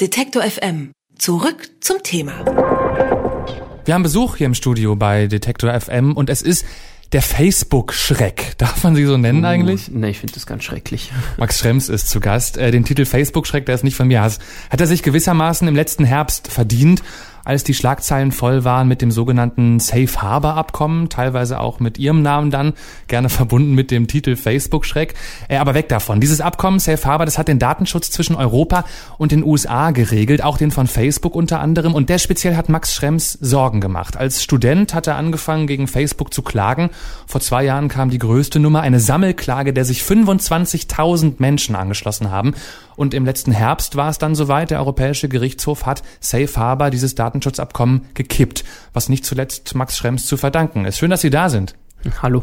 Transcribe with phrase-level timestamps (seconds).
[0.00, 0.92] Detektor FM.
[1.18, 2.32] Zurück zum Thema.
[3.84, 6.64] Wir haben Besuch hier im Studio bei Detektor FM und es ist
[7.12, 8.54] der Facebook-Schreck.
[8.58, 9.90] Darf man sie so nennen uh, eigentlich?
[9.90, 11.12] Nee, ich finde das ganz schrecklich.
[11.36, 12.56] Max Schrems ist zu Gast.
[12.56, 14.22] Äh, den Titel Facebook-Schreck, der ist nicht von mir.
[14.22, 14.38] Hat
[14.70, 17.02] er sich gewissermaßen im letzten Herbst verdient
[17.44, 22.22] als die Schlagzeilen voll waren mit dem sogenannten Safe Harbor Abkommen, teilweise auch mit ihrem
[22.22, 22.74] Namen dann,
[23.08, 25.14] gerne verbunden mit dem Titel Facebook-Schreck.
[25.48, 26.20] Äh, aber weg davon.
[26.20, 28.84] Dieses Abkommen Safe Harbor, das hat den Datenschutz zwischen Europa
[29.18, 31.94] und den USA geregelt, auch den von Facebook unter anderem.
[31.94, 34.16] Und der speziell hat Max Schrems Sorgen gemacht.
[34.16, 36.90] Als Student hat er angefangen, gegen Facebook zu klagen.
[37.26, 42.54] Vor zwei Jahren kam die größte Nummer, eine Sammelklage, der sich 25.000 Menschen angeschlossen haben.
[43.00, 47.14] Und im letzten Herbst war es dann soweit, der Europäische Gerichtshof hat Safe Harbor, dieses
[47.14, 50.98] Datenschutzabkommen, gekippt, was nicht zuletzt Max Schrems zu verdanken ist.
[50.98, 51.76] Schön, dass Sie da sind.
[52.22, 52.42] Hallo.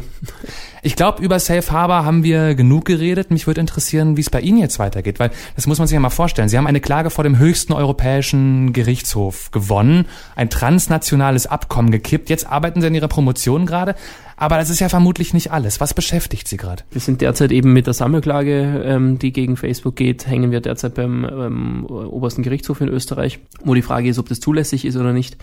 [0.82, 3.30] Ich glaube, über Safe Harbor haben wir genug geredet.
[3.30, 6.00] Mich würde interessieren, wie es bei Ihnen jetzt weitergeht, weil das muss man sich ja
[6.00, 6.48] mal vorstellen.
[6.48, 12.30] Sie haben eine Klage vor dem höchsten europäischen Gerichtshof gewonnen, ein transnationales Abkommen gekippt.
[12.30, 13.96] Jetzt arbeiten Sie an Ihrer Promotion gerade.
[14.36, 15.80] Aber das ist ja vermutlich nicht alles.
[15.80, 16.84] Was beschäftigt Sie gerade?
[16.92, 20.94] Wir sind derzeit eben mit der Sammelklage, ähm, die gegen Facebook geht, hängen wir derzeit
[20.94, 25.12] beim ähm, obersten Gerichtshof in Österreich, wo die Frage ist, ob das zulässig ist oder
[25.12, 25.36] nicht.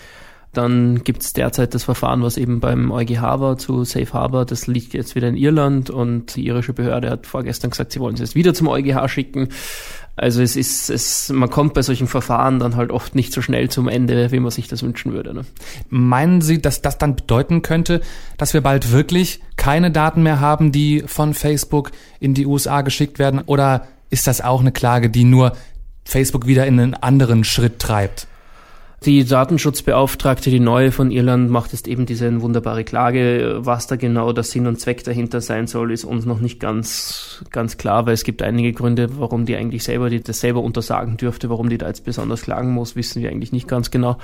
[0.56, 4.46] Dann gibt es derzeit das Verfahren, was eben beim EuGH war zu Safe Harbor.
[4.46, 8.16] Das liegt jetzt wieder in Irland und die irische Behörde hat vorgestern gesagt, sie wollen
[8.16, 9.50] es jetzt wieder zum EuGH schicken.
[10.16, 13.70] Also es ist, es, man kommt bei solchen Verfahren dann halt oft nicht so schnell
[13.70, 15.34] zum Ende, wie man sich das wünschen würde.
[15.34, 15.42] Ne?
[15.90, 18.00] Meinen Sie, dass das dann bedeuten könnte,
[18.38, 23.20] dass wir bald wirklich keine Daten mehr haben, die von Facebook in die USA geschickt
[23.20, 23.42] werden?
[23.46, 25.58] Oder ist das auch eine Klage, die nur
[26.06, 28.28] Facebook wieder in einen anderen Schritt treibt?
[29.04, 33.58] Die Datenschutzbeauftragte, die neue von Irland, macht jetzt eben diese wunderbare Klage.
[33.60, 37.44] Was da genau der Sinn und Zweck dahinter sein soll, ist uns noch nicht ganz,
[37.52, 41.18] ganz klar, weil es gibt einige Gründe, warum die eigentlich selber, die das selber untersagen
[41.18, 44.18] dürfte, warum die da jetzt besonders klagen muss, wissen wir eigentlich nicht ganz genau.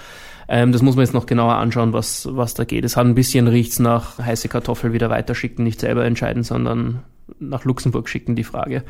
[0.47, 2.85] Ähm, das muss man jetzt noch genauer anschauen, was, was da geht.
[2.85, 7.03] Es hat ein bisschen riecht's nach heiße Kartoffel wieder weiterschicken, nicht selber entscheiden, sondern
[7.39, 8.83] nach Luxemburg schicken, die Frage.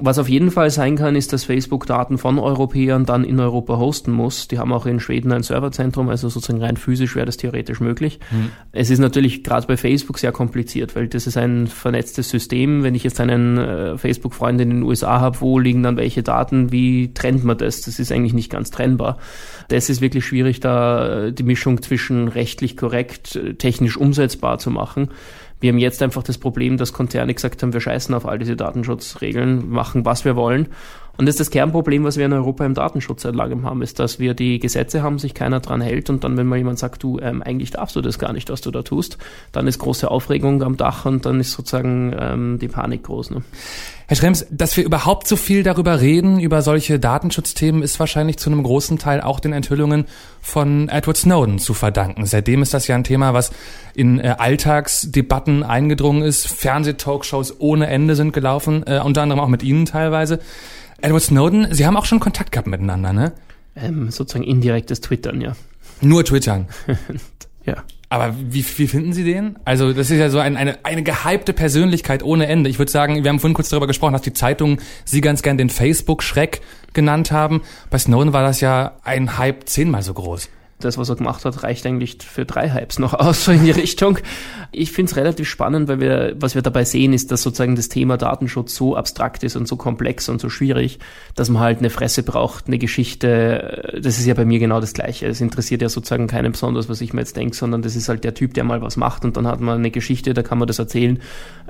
[0.00, 3.78] Was auf jeden Fall sein kann, ist, dass Facebook Daten von Europäern dann in Europa
[3.78, 4.46] hosten muss.
[4.46, 8.20] Die haben auch in Schweden ein Serverzentrum, also sozusagen rein physisch wäre das theoretisch möglich.
[8.30, 8.50] Mhm.
[8.70, 12.84] Es ist natürlich gerade bei Facebook sehr kompliziert, weil das ist ein vernetztes System.
[12.84, 16.70] Wenn ich jetzt einen äh, Facebook-Freund in den USA habe, wo liegen dann welche Daten?
[16.70, 17.80] Wie trennt man das?
[17.80, 19.18] Das ist eigentlich nicht ganz trennbar.
[19.66, 24.70] Das ist wirklich schwierig, da äh, die Mischung zwischen rechtlich korrekt, äh, technisch umsetzbar zu
[24.70, 25.10] machen.
[25.60, 28.56] Wir haben jetzt einfach das Problem, dass Konzerne gesagt haben, wir scheißen auf all diese
[28.56, 30.68] Datenschutzregeln, machen was wir wollen.
[31.18, 33.98] Und das ist das Kernproblem, was wir in Europa im Datenschutz seit langem haben, ist,
[33.98, 37.02] dass wir die Gesetze haben, sich keiner dran hält und dann, wenn mal jemand sagt,
[37.02, 39.18] du, ähm, eigentlich darfst du das gar nicht, was du da tust,
[39.50, 43.32] dann ist große Aufregung am Dach und dann ist sozusagen ähm, die Panik groß.
[43.32, 43.42] Ne?
[44.06, 48.48] Herr Schrems, dass wir überhaupt so viel darüber reden, über solche Datenschutzthemen, ist wahrscheinlich zu
[48.48, 50.06] einem großen Teil auch den Enthüllungen
[50.40, 52.26] von Edward Snowden zu verdanken.
[52.26, 53.50] Seitdem ist das ja ein Thema, was
[53.92, 56.46] in äh, Alltagsdebatten eingedrungen ist.
[56.46, 60.38] Fernsehtalkshows ohne Ende sind gelaufen, äh, unter anderem auch mit Ihnen teilweise.
[61.00, 63.32] Edward Snowden, Sie haben auch schon Kontakt gehabt miteinander, ne?
[63.76, 65.54] Ähm, sozusagen indirektes Twittern, ja.
[66.00, 66.66] Nur Twittern.
[67.64, 67.84] ja.
[68.10, 69.58] Aber wie, wie finden Sie den?
[69.64, 72.70] Also das ist ja so ein, eine, eine gehypte Persönlichkeit ohne Ende.
[72.70, 75.58] Ich würde sagen, wir haben vorhin kurz darüber gesprochen, dass die Zeitungen Sie ganz gern
[75.58, 76.62] den Facebook-Schreck
[76.94, 77.62] genannt haben.
[77.90, 80.48] Bei Snowden war das ja ein Hype zehnmal so groß
[80.80, 83.70] das, was er gemacht hat, reicht eigentlich für drei Hypes noch aus, so in die
[83.70, 84.18] Richtung.
[84.70, 87.88] Ich finde es relativ spannend, weil wir, was wir dabei sehen, ist, dass sozusagen das
[87.88, 90.98] Thema Datenschutz so abstrakt ist und so komplex und so schwierig,
[91.34, 93.98] dass man halt eine Fresse braucht, eine Geschichte.
[94.02, 95.26] Das ist ja bei mir genau das Gleiche.
[95.26, 98.24] Es interessiert ja sozusagen keinen besonders, was ich mir jetzt denke, sondern das ist halt
[98.24, 100.68] der Typ, der mal was macht und dann hat man eine Geschichte, da kann man
[100.68, 101.20] das erzählen.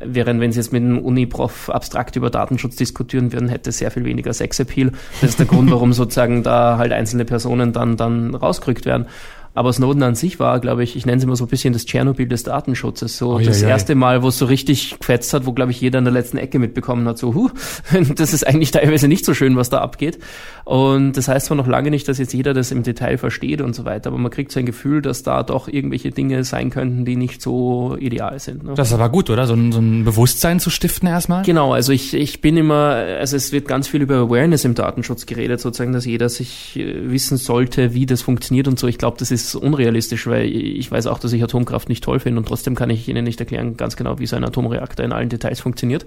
[0.05, 4.05] Während wenn sie jetzt mit einem Uni-Prof abstrakt über Datenschutz diskutieren würden, hätte sehr viel
[4.05, 4.93] weniger Sexappeal.
[5.21, 8.98] Das ist der Grund, warum sozusagen da halt einzelne Personen dann, dann rausgerückt werden.
[9.05, 9.09] den.
[9.55, 11.85] Aber Snowden an sich war, glaube ich, ich nenne es immer so ein bisschen das
[11.85, 13.19] Tschernobyl des Datenschutzes.
[13.19, 15.81] So oh, das ja, erste Mal, wo es so richtig gefetzt hat, wo, glaube ich,
[15.81, 17.51] jeder in der letzten Ecke mitbekommen hat, so, huh,
[18.15, 20.19] das ist eigentlich teilweise nicht so schön, was da abgeht.
[20.65, 23.75] Und das heißt zwar noch lange nicht, dass jetzt jeder das im Detail versteht und
[23.75, 27.05] so weiter, aber man kriegt so ein Gefühl, dass da doch irgendwelche Dinge sein könnten,
[27.05, 28.65] die nicht so ideal sind.
[28.65, 28.75] Ne?
[28.75, 29.47] Das ist aber gut, oder?
[29.47, 31.43] So ein, so ein Bewusstsein zu stiften erstmal?
[31.43, 35.27] Genau, also ich, ich bin immer, also es wird ganz viel über Awareness im Datenschutz
[35.27, 38.87] geredet, sozusagen, dass jeder sich äh, wissen sollte, wie das funktioniert und so.
[38.87, 42.41] Ich glaube, das ist unrealistisch, weil ich weiß auch, dass ich Atomkraft nicht toll finde
[42.41, 45.29] und trotzdem kann ich Ihnen nicht erklären ganz genau, wie so ein Atomreaktor in allen
[45.29, 46.07] Details funktioniert.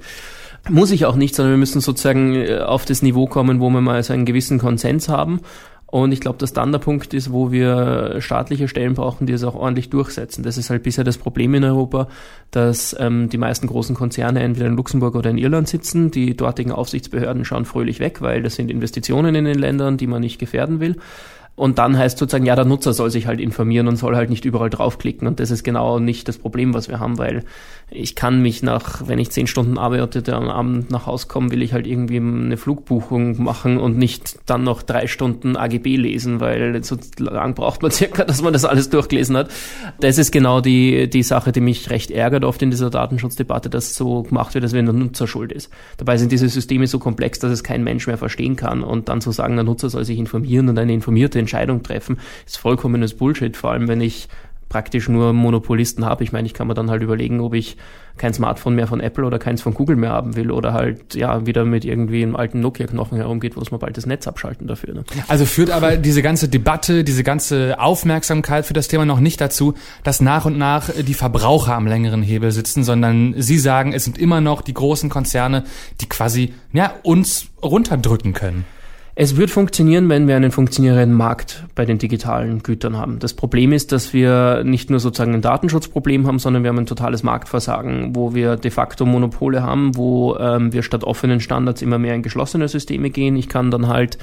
[0.70, 3.82] Muss ich auch nicht, sondern wir müssen sozusagen äh, auf das Niveau kommen, wo wir
[3.82, 5.42] mal so einen gewissen Konsens haben
[5.92, 9.44] Und ich glaube, dass dann der Punkt ist, wo wir staatliche Stellen brauchen, die es
[9.44, 10.42] auch ordentlich durchsetzen.
[10.42, 12.08] Das ist halt bisher das Problem in Europa,
[12.50, 16.10] dass ähm, die meisten großen Konzerne entweder in Luxemburg oder in Irland sitzen.
[16.10, 20.22] Die dortigen Aufsichtsbehörden schauen fröhlich weg, weil das sind Investitionen in den Ländern, die man
[20.22, 20.96] nicht gefährden will.
[21.62, 24.46] Und dann heißt sozusagen, ja, der Nutzer soll sich halt informieren und soll halt nicht
[24.46, 25.28] überall draufklicken.
[25.28, 27.44] Und das ist genau nicht das Problem, was wir haben, weil
[27.92, 31.62] ich kann mich nach, wenn ich zehn Stunden arbeite, am Abend nach Hause kommen, will
[31.62, 36.84] ich halt irgendwie eine Flugbuchung machen und nicht dann noch drei Stunden AGB lesen, weil
[36.84, 39.52] so lang braucht man circa, dass man das alles durchgelesen hat.
[40.00, 43.94] Das ist genau die, die Sache, die mich recht ärgert oft in dieser Datenschutzdebatte, dass
[43.94, 45.70] so gemacht wird, als wenn der Nutzer schuld ist.
[45.98, 49.22] Dabei sind diese Systeme so komplex, dass es kein Mensch mehr verstehen kann und dann
[49.22, 53.58] zu sagen, der Nutzer soll sich informieren und eine informierte Entscheidung treffen, ist vollkommenes Bullshit,
[53.58, 54.30] vor allem wenn ich
[54.70, 56.24] praktisch nur Monopolisten habe.
[56.24, 57.76] Ich meine, ich kann mir dann halt überlegen, ob ich
[58.16, 61.46] kein Smartphone mehr von Apple oder keins von Google mehr haben will oder halt ja
[61.46, 64.94] wieder mit irgendwie einem alten Nokia-Knochen herumgeht, wo es mal bald das Netz abschalten dafür.
[64.94, 65.04] Ne?
[65.28, 69.74] Also führt aber diese ganze Debatte, diese ganze Aufmerksamkeit für das Thema noch nicht dazu,
[70.06, 74.18] dass nach und nach die Verbraucher am längeren Hebel sitzen, sondern Sie sagen, es sind
[74.18, 75.66] immer noch die großen Konzerne,
[76.00, 78.64] die quasi ja, uns runterdrücken können.
[79.24, 83.20] Es wird funktionieren, wenn wir einen funktionierenden Markt bei den digitalen Gütern haben.
[83.20, 86.88] Das Problem ist, dass wir nicht nur sozusagen ein Datenschutzproblem haben, sondern wir haben ein
[86.88, 92.00] totales Marktversagen, wo wir de facto Monopole haben, wo ähm, wir statt offenen Standards immer
[92.00, 93.36] mehr in geschlossene Systeme gehen.
[93.36, 94.18] Ich kann dann halt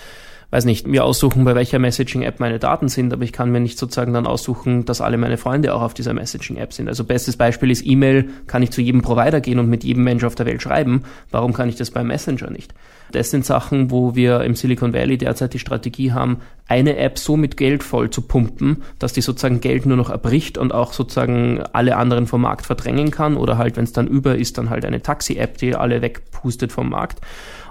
[0.51, 3.79] weiß nicht, mir aussuchen, bei welcher Messaging-App meine Daten sind, aber ich kann mir nicht
[3.79, 6.89] sozusagen dann aussuchen, dass alle meine Freunde auch auf dieser Messaging-App sind.
[6.89, 10.25] Also bestes Beispiel ist E-Mail, kann ich zu jedem Provider gehen und mit jedem Mensch
[10.25, 11.03] auf der Welt schreiben.
[11.31, 12.73] Warum kann ich das beim Messenger nicht?
[13.13, 17.37] Das sind Sachen, wo wir im Silicon Valley derzeit die Strategie haben, eine App so
[17.37, 21.63] mit Geld voll zu pumpen, dass die sozusagen Geld nur noch erbricht und auch sozusagen
[21.73, 24.85] alle anderen vom Markt verdrängen kann oder halt, wenn es dann über ist, dann halt
[24.85, 27.21] eine Taxi-App, die alle wegpustet vom Markt.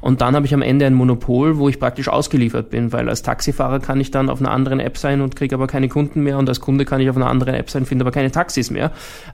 [0.01, 3.23] Und dann habe ich am Ende ein Monopol, wo ich praktisch ausgeliefert bin, weil als
[3.23, 6.37] Taxifahrer kann ich dann auf einer anderen App sein und kriege aber keine Kunden mehr
[6.37, 8.91] und als Kunde kann ich auf einer anderen App sein, finde aber keine Taxis mehr.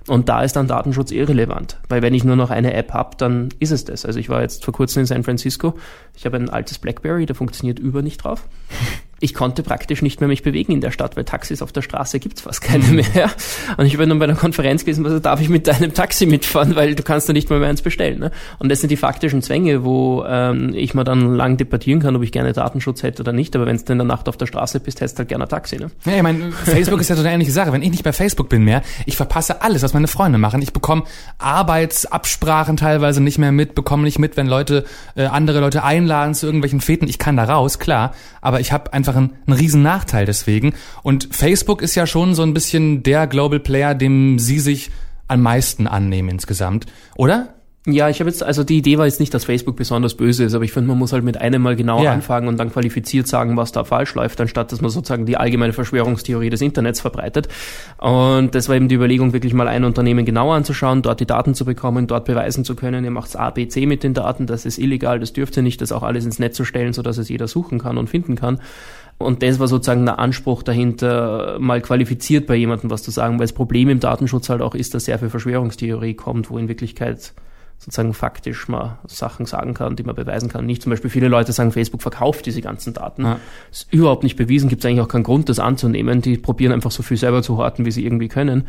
[0.07, 3.49] Und da ist dann Datenschutz irrelevant, weil wenn ich nur noch eine App habe, dann
[3.59, 4.05] ist es das.
[4.05, 5.75] Also ich war jetzt vor kurzem in San Francisco,
[6.15, 8.47] ich habe ein altes BlackBerry, da funktioniert über nicht drauf
[9.23, 12.19] ich konnte praktisch nicht mehr mich bewegen in der Stadt, weil Taxis auf der Straße
[12.19, 12.95] gibt's fast keine mhm.
[12.95, 13.31] mehr.
[13.77, 16.75] Und ich bin dann bei einer Konferenz gewesen, also darf ich mit deinem Taxi mitfahren,
[16.75, 18.19] weil du kannst da nicht mal mehr eins bestellen.
[18.19, 18.31] Ne?
[18.59, 22.23] Und das sind die faktischen Zwänge, wo ähm, ich mir dann lang debattieren kann, ob
[22.23, 23.55] ich gerne Datenschutz hätte oder nicht.
[23.55, 25.49] Aber wenn du in der Nacht auf der Straße bist, hättest du halt gerne ein
[25.49, 25.77] Taxi.
[25.77, 25.89] Ne?
[26.03, 27.71] Ja, ich meine, Facebook ist ja so eine ähnliche Sache.
[27.71, 30.61] Wenn ich nicht bei Facebook bin mehr, ich verpasse alles, was meine Freunde machen.
[30.61, 31.03] Ich bekomme
[31.37, 34.83] Arbeitsabsprachen teilweise nicht mehr mit, bekomme nicht mit, wenn Leute
[35.15, 37.07] äh, andere Leute einladen zu irgendwelchen Feten.
[37.07, 40.73] Ich kann da raus, klar, aber ich habe einfach einfach ein, ein riesen Nachteil deswegen.
[41.03, 44.91] Und Facebook ist ja schon so ein bisschen der Global Player, dem sie sich
[45.27, 47.53] am meisten annehmen insgesamt, oder?
[47.85, 50.53] Ja, ich habe jetzt, also die Idee war jetzt nicht, dass Facebook besonders böse ist,
[50.53, 52.13] aber ich finde, man muss halt mit einem mal genau ja.
[52.13, 55.73] anfangen und dann qualifiziert sagen, was da falsch läuft, anstatt dass man sozusagen die allgemeine
[55.73, 57.49] Verschwörungstheorie des Internets verbreitet.
[57.97, 61.55] Und das war eben die Überlegung, wirklich mal ein Unternehmen genauer anzuschauen, dort die Daten
[61.55, 64.65] zu bekommen, dort beweisen zu können, ihr macht's A, B, C mit den Daten, das
[64.65, 67.27] ist illegal, das dürft ihr nicht, das auch alles ins Netz zu stellen, sodass es
[67.27, 68.61] jeder suchen kann und finden kann.
[69.17, 73.45] Und das war sozusagen der Anspruch dahinter, mal qualifiziert bei jemandem was zu sagen, weil
[73.45, 77.33] das Problem im Datenschutz halt auch ist, dass sehr viel Verschwörungstheorie kommt, wo in Wirklichkeit
[77.83, 80.65] sozusagen faktisch mal Sachen sagen kann, die man beweisen kann.
[80.65, 83.23] Nicht zum Beispiel viele Leute sagen, Facebook verkauft diese ganzen Daten.
[83.23, 83.39] Ja.
[83.71, 86.21] Ist überhaupt nicht bewiesen, gibt es eigentlich auch keinen Grund, das anzunehmen.
[86.21, 88.67] Die probieren einfach so viel selber zu horten, wie sie irgendwie können.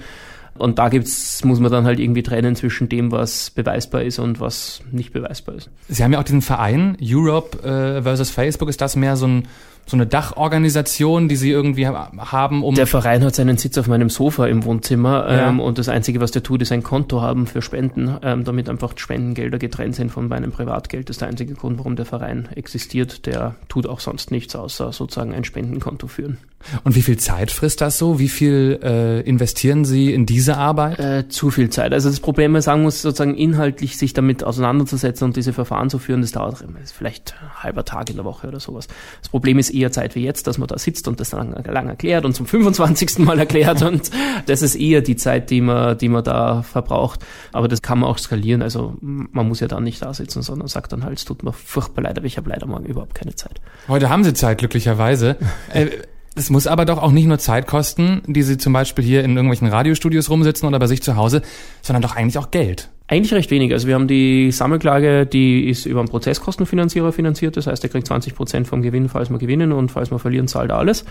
[0.56, 4.40] Und da gibt's, muss man dann halt irgendwie trennen zwischen dem, was beweisbar ist und
[4.40, 5.70] was nicht beweisbar ist.
[5.88, 8.68] Sie haben ja auch diesen Verein Europe äh, versus Facebook.
[8.68, 9.48] Ist das mehr so ein
[9.86, 12.74] so eine Dachorganisation, die sie irgendwie haben, um.
[12.74, 15.48] Der Verein hat seinen Sitz auf meinem Sofa im Wohnzimmer ja.
[15.48, 18.68] ähm, und das Einzige, was der tut, ist ein Konto haben für Spenden, ähm, damit
[18.68, 21.08] einfach Spendengelder getrennt sind von meinem Privatgeld.
[21.08, 23.26] Das ist der einzige Grund, warum der Verein existiert.
[23.26, 26.38] Der tut auch sonst nichts, außer sozusagen ein Spendenkonto führen.
[26.82, 28.18] Und wie viel Zeit frisst das so?
[28.18, 30.98] Wie viel äh, investieren Sie in diese Arbeit?
[30.98, 31.92] Äh, zu viel Zeit.
[31.92, 35.98] Also das Problem, man sagen muss, sozusagen inhaltlich sich damit auseinanderzusetzen und diese Verfahren zu
[35.98, 36.64] führen, das dauert
[36.96, 38.88] vielleicht ein halber Tag in der Woche oder sowas.
[39.20, 41.88] Das Problem ist eher Zeit wie jetzt, dass man da sitzt und das dann lang
[41.88, 43.18] erklärt und zum 25.
[43.18, 44.10] Mal erklärt und
[44.46, 47.24] das ist eher die Zeit, die man, die man da verbraucht.
[47.52, 48.62] Aber das kann man auch skalieren.
[48.62, 51.52] Also man muss ja dann nicht da sitzen, sondern sagt dann halt, es tut mir
[51.52, 53.60] furchtbar leid, aber ich habe leider morgen überhaupt keine Zeit.
[53.88, 55.36] Heute haben Sie Zeit, glücklicherweise.
[55.72, 55.88] äh,
[56.36, 59.36] es muss aber doch auch nicht nur Zeit kosten, die Sie zum Beispiel hier in
[59.36, 61.42] irgendwelchen Radiostudios rumsitzen oder bei sich zu Hause,
[61.80, 62.90] sondern doch eigentlich auch Geld.
[63.06, 63.72] Eigentlich recht wenig.
[63.72, 67.56] Also wir haben die Sammelklage, die ist über einen Prozesskostenfinanzierer finanziert.
[67.56, 70.48] Das heißt, er kriegt 20 Prozent vom Gewinn, falls wir gewinnen und falls wir verlieren,
[70.48, 71.04] zahlt er alles.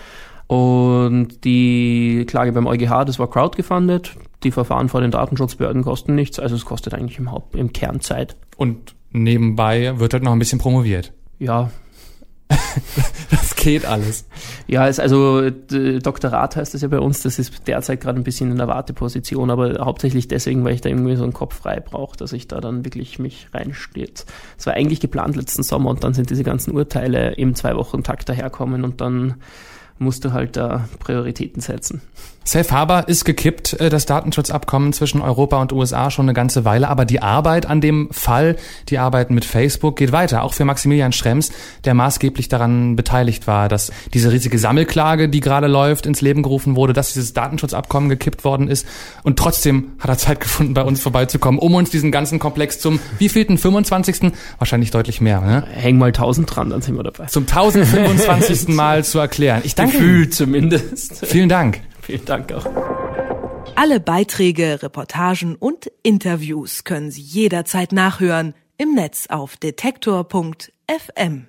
[0.48, 4.16] Und die Klage beim EuGH, das war crowdgefundet.
[4.42, 6.40] Die Verfahren vor den Datenschutzbehörden kosten nichts.
[6.40, 8.36] Also es kostet eigentlich im Haupt, im Kern Zeit.
[8.56, 11.12] Und nebenbei wird halt noch ein bisschen promoviert.
[11.38, 11.70] Ja.
[13.64, 14.26] Geht alles.
[14.66, 16.32] Ja, ist also Dr.
[16.32, 19.50] Rat heißt das ja bei uns, das ist derzeit gerade ein bisschen in der Warteposition,
[19.50, 22.60] aber hauptsächlich deswegen, weil ich da irgendwie so einen Kopf frei brauche, dass ich da
[22.60, 24.26] dann wirklich mich reinstürze.
[24.58, 28.02] Es war eigentlich geplant letzten Sommer und dann sind diese ganzen Urteile im zwei Wochen
[28.02, 29.36] Takt daherkommen und dann
[29.98, 32.02] musst du halt da Prioritäten setzen.
[32.46, 36.88] Safe Harbor ist gekippt, äh, das Datenschutzabkommen zwischen Europa und USA schon eine ganze Weile,
[36.88, 38.56] aber die Arbeit an dem Fall,
[38.90, 41.52] die Arbeit mit Facebook geht weiter, auch für Maximilian Schrems,
[41.84, 46.76] der maßgeblich daran beteiligt war, dass diese riesige Sammelklage, die gerade läuft, ins Leben gerufen
[46.76, 48.86] wurde, dass dieses Datenschutzabkommen gekippt worden ist
[49.22, 53.00] und trotzdem hat er Zeit gefunden, bei uns vorbeizukommen, um uns diesen ganzen Komplex zum
[53.18, 54.32] wievielten 25.
[54.58, 55.64] wahrscheinlich deutlich mehr, ne?
[55.72, 57.24] Häng mal 1000 dran, dann sind wir dabei.
[57.26, 58.68] Zum 1025.
[58.74, 59.62] Mal zu erklären.
[59.64, 61.26] Ich danke Gefühl zumindest.
[61.26, 61.80] Vielen Dank.
[62.00, 62.66] Vielen Dank auch.
[63.76, 71.46] Alle Beiträge, Reportagen und Interviews können Sie jederzeit nachhören im Netz auf detektor.fm.